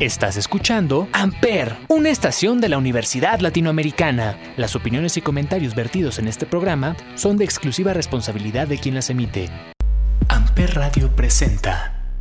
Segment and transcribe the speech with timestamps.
[0.00, 4.38] Estás escuchando Amper, una estación de la Universidad Latinoamericana.
[4.56, 9.10] Las opiniones y comentarios vertidos en este programa son de exclusiva responsabilidad de quien las
[9.10, 9.50] emite.
[10.28, 12.14] Amper Radio presenta.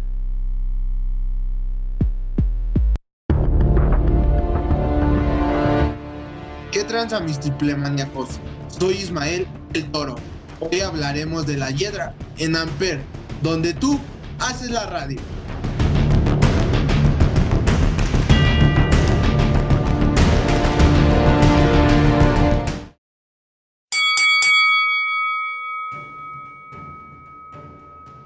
[6.71, 8.39] ¿Qué tranza mis triplemaniacos?
[8.69, 10.15] Soy Ismael el Toro.
[10.61, 13.01] Hoy hablaremos de la hiedra en Amper,
[13.43, 13.99] donde tú
[14.39, 15.19] haces la radio.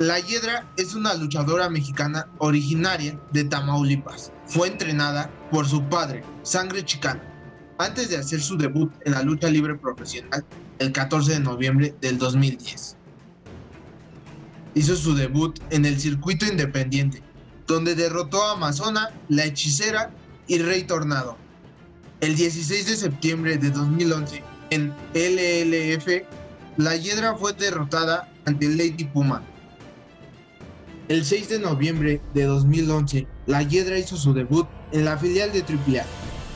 [0.02, 4.32] La Hiedra es una luchadora mexicana originaria de Tamaulipas.
[4.48, 7.22] Fue entrenada por su padre, Sangre Chicana,
[7.78, 10.44] antes de hacer su debut en la lucha libre profesional
[10.80, 12.98] el 14 de noviembre del 2010.
[14.74, 17.22] Hizo su debut en el circuito independiente,
[17.68, 20.10] donde derrotó a Amazona, La Hechicera
[20.48, 21.38] y Rey Tornado.
[22.22, 26.24] El 16 de septiembre de 2011, en LLF,
[26.78, 29.44] la Hiedra fue derrotada ante Lady Puma
[31.12, 35.60] el 6 de noviembre de 2011, La Hiedra hizo su debut en la filial de
[35.60, 36.06] AAA,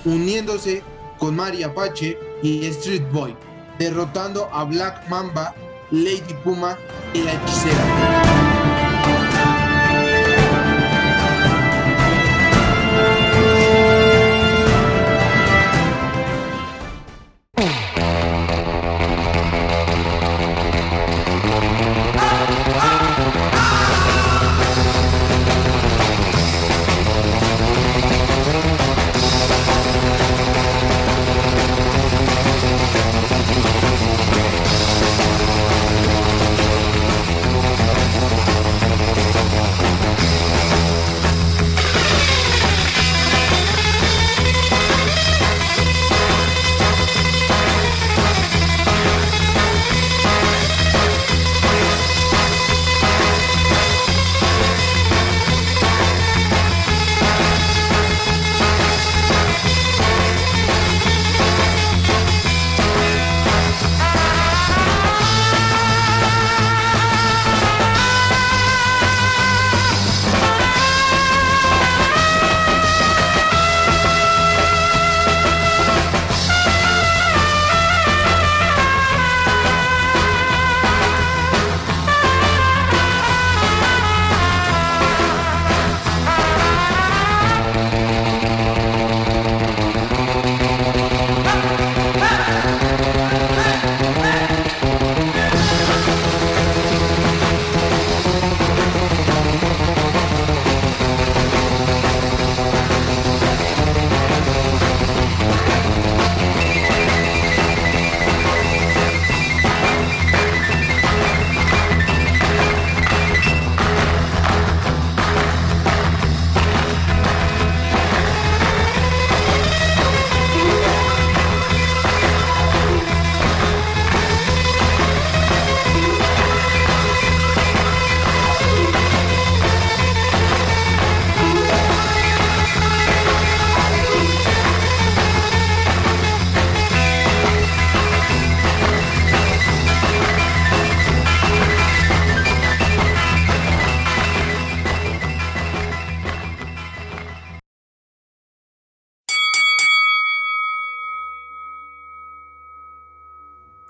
[0.06, 0.82] uniéndose
[1.20, 3.36] con Mari Apache y Street Boy,
[3.78, 5.54] derrotando a Black Mamba,
[5.92, 6.78] Lady Puma
[7.14, 8.45] y la hechicera.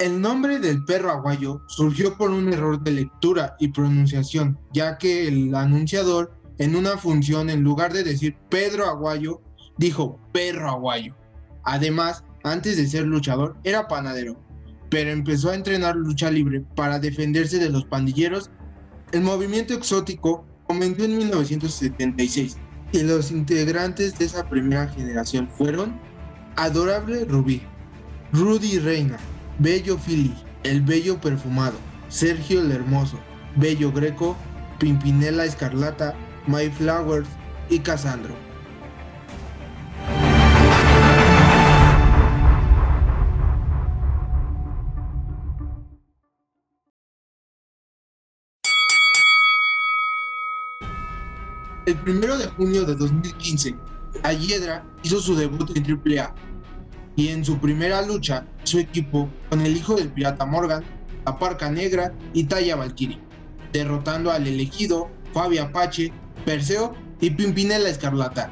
[0.06, 5.28] El nombre del perro aguayo surgió por un error de lectura y pronunciación, ya que
[5.28, 9.42] el anunciador en una función en lugar de decir Pedro Aguayo,
[9.80, 11.16] dijo perro aguayo.
[11.64, 14.40] Además, antes de ser luchador, era panadero,
[14.92, 18.52] pero empezó a entrenar lucha libre para defenderse de los pandilleros.
[19.12, 22.58] El movimiento exótico comenzó en 1976
[22.92, 26.00] y los integrantes de esa primera generación fueron
[26.58, 27.64] Adorable Rubí,
[28.32, 29.18] Rudy Reina,
[29.60, 31.78] Bello Philly, El Bello Perfumado,
[32.10, 33.18] Sergio el Hermoso,
[33.56, 34.36] Bello Greco,
[34.80, 36.14] Pimpinela Escarlata,
[36.46, 37.30] My Flowers
[37.70, 38.36] y Casandro.
[51.86, 53.76] El primero de junio de 2015,
[54.22, 56.34] la Hiedra hizo su debut en AAA
[57.16, 60.84] y en su primera lucha su equipo con el hijo del pirata Morgan,
[61.26, 63.20] la Parca Negra y Taya Valkyrie,
[63.72, 66.12] derrotando al elegido, Fabio Apache,
[66.46, 68.50] Perseo y Pimpinela Escarlata.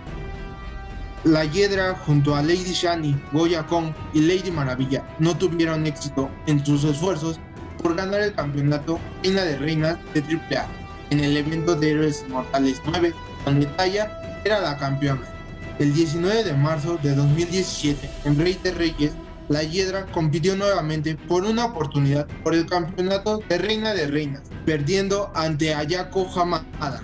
[1.24, 6.66] La Hiedra junto a Lady Shani, Goya Kong y Lady Maravilla no tuvieron éxito en
[6.66, 7.40] sus esfuerzos
[7.82, 10.68] por ganar el campeonato Reina de Reinas de AAA
[11.12, 13.14] en el evento de Héroes Mortales 9,
[13.46, 15.33] donde Taya era la campeona.
[15.80, 19.14] El 19 de marzo de 2017, en Rey de Reyes,
[19.50, 25.32] la Hiedra compitió nuevamente por una oportunidad por el campeonato de Reina de Reinas, perdiendo
[25.34, 27.02] ante Ayako Hamada.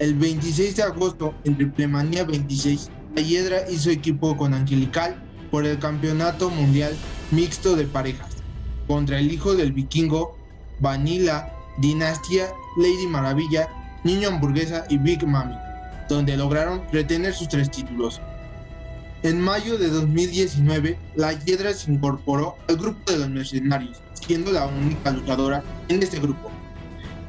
[0.00, 5.14] El 26 de agosto, en Triplemanía 26, la Hiedra hizo equipo con Angelical
[5.52, 6.92] por el campeonato mundial
[7.30, 8.30] mixto de parejas,
[8.88, 10.36] contra el hijo del vikingo,
[10.80, 12.46] Vanilla, Dinastía,
[12.76, 13.68] Lady Maravilla,
[14.02, 15.54] Niño Hamburguesa y Big Mami,
[16.08, 18.20] donde lograron retener sus tres títulos.
[19.22, 24.66] En mayo de 2019, la Hiedra se incorporó al grupo de los mercenarios, siendo la
[24.66, 26.50] única luchadora en este grupo.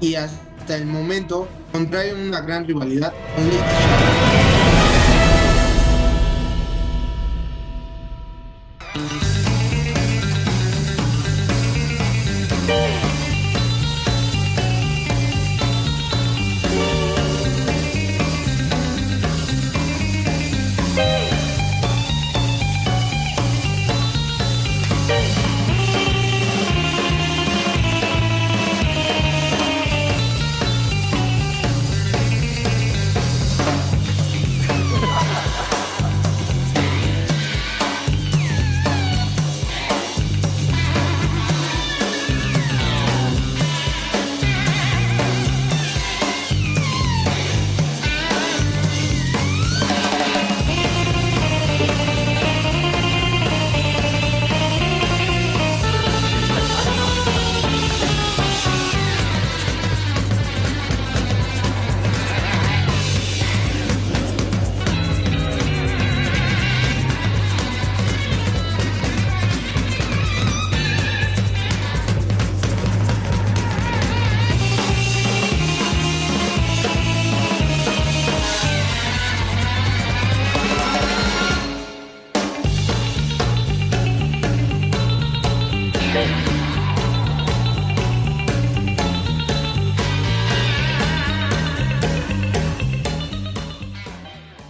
[0.01, 3.49] Y hasta el momento contrae una gran rivalidad con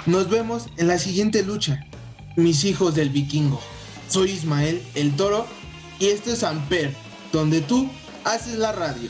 [0.06, 1.84] Nos vemos en la siguiente lucha,
[2.36, 3.60] mis hijos del vikingo.
[4.08, 5.48] Soy Ismael el Toro
[6.00, 6.96] y esto es Amper,
[7.34, 7.90] donde tú
[8.24, 9.10] haces la radio.